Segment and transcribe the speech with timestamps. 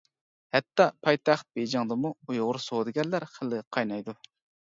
[0.55, 4.19] ھەتتا پايتەخت بېيجىڭدىمۇ ئۇيغۇر سودىگەرلەر خېلى قاينايدۇ.